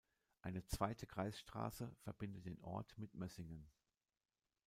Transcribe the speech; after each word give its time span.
Eine 0.41 0.65
zweite 0.65 1.05
Kreisstraße 1.05 1.93
verbindet 1.99 2.47
den 2.47 2.59
Ort 2.61 2.97
mit 2.97 3.13
Mössingen. 3.13 3.69